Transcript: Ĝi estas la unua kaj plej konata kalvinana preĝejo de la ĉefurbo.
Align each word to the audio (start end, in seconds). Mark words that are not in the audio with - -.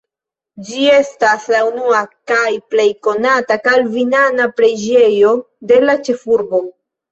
Ĝi 0.69 0.85
estas 0.93 1.45
la 1.55 1.59
unua 1.71 1.99
kaj 2.31 2.47
plej 2.73 2.87
konata 3.09 3.59
kalvinana 3.69 4.49
preĝejo 4.63 5.37
de 5.75 5.81
la 5.87 6.01
ĉefurbo. 6.11 6.67